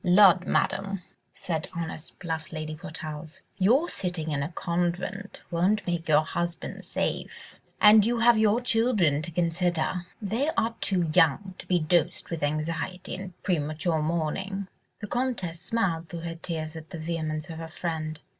[0.03, 6.23] "Lud, Madame!" said honest, bluff Lady Portarles, "your sitting in a convent won't make your
[6.23, 11.77] husband safe, and you have your children to consider: they are too young to be
[11.77, 14.67] dosed with anxiety and premature mourning."
[15.01, 18.19] The Comtesse smiled through her tears at the vehemence of her friend.